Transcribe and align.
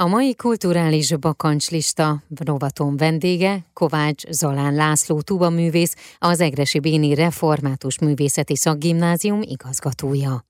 A 0.00 0.06
mai 0.06 0.34
kulturális 0.34 1.16
bakancslista 1.16 2.22
rovaton 2.44 2.96
vendége 2.96 3.66
Kovács 3.72 4.26
Zalán 4.30 4.74
László 4.74 5.20
tubaművész, 5.20 5.94
az 6.18 6.40
Egresi 6.40 6.78
Béni 6.78 7.14
Református 7.14 7.98
Művészeti 7.98 8.56
Szakgimnázium 8.56 9.42
igazgatója. 9.42 10.44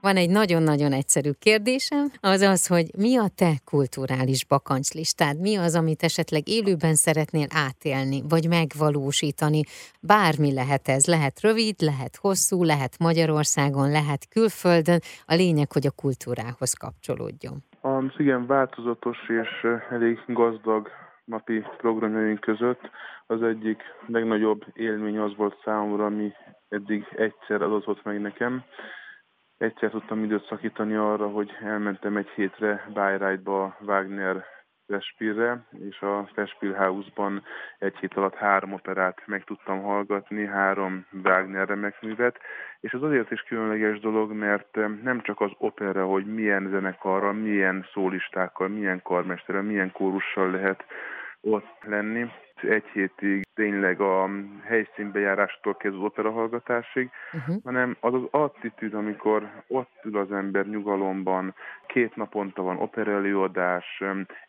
Van 0.00 0.16
egy 0.16 0.30
nagyon-nagyon 0.30 0.92
egyszerű 0.92 1.30
kérdésem, 1.30 2.12
az 2.20 2.40
az, 2.40 2.66
hogy 2.66 2.90
mi 2.96 3.16
a 3.16 3.28
te 3.34 3.60
kulturális 3.64 4.44
bakancslistád? 4.44 5.40
Mi 5.40 5.56
az, 5.56 5.74
amit 5.74 6.02
esetleg 6.02 6.48
élőben 6.48 6.94
szeretnél 6.94 7.46
átélni, 7.50 8.22
vagy 8.28 8.48
megvalósítani? 8.48 9.62
Bármi 10.00 10.52
lehet 10.52 10.88
ez, 10.88 11.06
lehet 11.06 11.40
rövid, 11.40 11.74
lehet 11.78 12.16
hosszú, 12.16 12.64
lehet 12.64 12.98
Magyarországon, 12.98 13.90
lehet 13.90 14.28
külföldön, 14.28 15.02
a 15.26 15.34
lényeg, 15.34 15.72
hogy 15.72 15.86
a 15.86 15.90
kultúrához 15.90 16.72
kapcsolódjon. 16.72 17.64
Az 17.96 18.04
igen 18.16 18.46
változatos 18.46 19.28
és 19.28 19.66
elég 19.90 20.22
gazdag 20.26 20.88
napi 21.24 21.64
programjaink 21.76 22.40
között 22.40 22.90
az 23.26 23.42
egyik 23.42 23.82
legnagyobb 24.06 24.64
élmény 24.72 25.18
az 25.18 25.36
volt 25.36 25.60
számomra, 25.64 26.04
ami 26.04 26.32
eddig 26.68 27.06
egyszer 27.16 27.62
adott 27.62 28.04
meg 28.04 28.20
nekem, 28.20 28.64
egyszer 29.58 29.90
tudtam 29.90 30.24
időt 30.24 30.46
szakítani 30.46 30.94
arra, 30.94 31.28
hogy 31.28 31.50
elmentem 31.60 32.16
egy 32.16 32.28
hétre 32.28 32.88
Bayreuthba 32.92 33.76
Wagner 33.80 34.44
Festspielre, 34.88 35.62
és 35.88 36.00
a 36.00 36.28
Festspiel 36.34 36.84
House-ban 36.84 37.42
egy 37.78 37.96
hét 37.96 38.14
alatt 38.14 38.34
három 38.34 38.72
operát 38.72 39.22
meg 39.26 39.44
tudtam 39.44 39.82
hallgatni, 39.82 40.46
három 40.46 41.06
Wagner 41.24 41.68
remekművet, 41.68 42.38
és 42.80 42.92
az 42.92 43.02
azért 43.02 43.30
is 43.30 43.40
különleges 43.40 44.00
dolog, 44.00 44.32
mert 44.32 44.74
nem 45.02 45.20
csak 45.22 45.40
az 45.40 45.50
opera, 45.58 46.06
hogy 46.06 46.26
milyen 46.26 46.68
zenekarral, 46.70 47.32
milyen 47.32 47.86
szólistákkal, 47.92 48.68
milyen 48.68 49.02
karmesterrel, 49.02 49.62
milyen 49.62 49.92
kórussal 49.92 50.50
lehet 50.50 50.84
ott 51.40 51.84
lenni, 51.84 52.30
egy 52.62 52.84
hétig 52.92 53.46
tényleg 53.54 54.00
a 54.00 54.30
helyszínbejárástól 54.64 55.76
kezdve 55.76 56.04
opera 56.04 56.30
hallgatásig, 56.30 57.10
uh-huh. 57.32 57.56
hanem 57.64 57.96
az 58.00 58.14
az 58.14 58.22
attitűd, 58.30 58.94
amikor 58.94 59.50
ott 59.66 60.00
ül 60.04 60.18
az 60.18 60.32
ember 60.32 60.66
nyugalomban, 60.66 61.54
két 61.88 62.16
naponta 62.16 62.62
van 62.62 62.76
opera 62.76 63.10
előadás, 63.10 64.02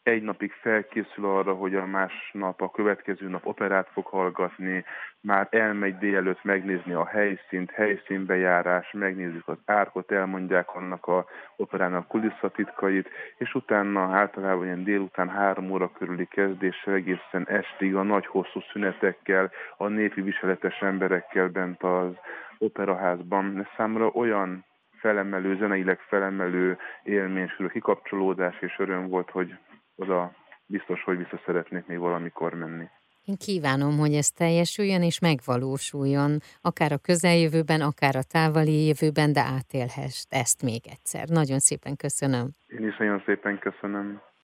egy 0.03 0.21
napig 0.21 0.51
felkészül 0.51 1.25
arra, 1.25 1.53
hogy 1.53 1.75
a 1.75 1.85
másnap, 1.85 2.61
a 2.61 2.71
következő 2.71 3.27
nap 3.27 3.45
operát 3.45 3.89
fog 3.91 4.05
hallgatni, 4.05 4.85
már 5.21 5.47
elmegy 5.51 5.97
délelőtt 5.97 6.43
megnézni 6.43 6.93
a 6.93 7.05
helyszínt, 7.05 7.71
helyszínbejárás, 7.71 8.91
megnézzük 8.91 9.47
az 9.47 9.57
árkot, 9.65 10.11
elmondják 10.11 10.75
annak 10.75 11.05
a 11.07 11.25
operának 11.55 12.07
kulisszatitkait, 12.07 13.09
és 13.37 13.55
utána 13.55 14.01
általában 14.01 14.65
ilyen 14.65 14.83
délután 14.83 15.29
három 15.29 15.71
óra 15.71 15.91
körüli 15.91 16.25
kezdéssel 16.25 16.93
egészen 16.93 17.47
estig 17.47 17.95
a 17.95 18.03
nagy 18.03 18.25
hosszú 18.25 18.59
szünetekkel, 18.71 19.51
a 19.77 19.87
népi 19.87 20.21
viseletes 20.21 20.79
emberekkel 20.81 21.47
bent 21.47 21.83
az 21.83 22.11
operaházban. 22.57 23.59
Ez 23.59 23.65
számomra 23.77 24.07
olyan 24.07 24.67
felemelő, 24.99 25.57
zeneileg 25.57 25.99
felemelő 25.99 26.77
élmény, 27.03 27.51
kikapcsolódás 27.71 28.59
és 28.61 28.75
öröm 28.77 29.07
volt, 29.07 29.29
hogy 29.29 29.55
oda 29.95 30.31
biztos, 30.65 31.03
hogy 31.03 31.17
vissza 31.17 31.41
szeretnék 31.45 31.85
még 31.85 31.97
valamikor 31.97 32.53
menni. 32.53 32.85
Én 33.25 33.35
kívánom, 33.37 33.97
hogy 33.97 34.13
ez 34.13 34.29
teljesüljön 34.31 35.01
és 35.01 35.19
megvalósuljon, 35.19 36.39
akár 36.61 36.91
a 36.91 36.97
közeljövőben, 36.97 37.81
akár 37.81 38.15
a 38.15 38.23
távoli 38.23 38.87
jövőben, 38.87 39.33
de 39.33 39.41
átélhess 39.41 40.25
ezt 40.29 40.63
még 40.63 40.81
egyszer. 40.89 41.27
Nagyon 41.27 41.59
szépen 41.59 41.95
köszönöm. 41.95 42.47
Én 42.67 42.87
is 42.87 42.97
nagyon 42.97 43.21
szépen 43.25 43.59
köszönöm. 43.59 44.21